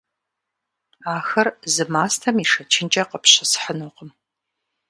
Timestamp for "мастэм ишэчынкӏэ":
1.91-3.03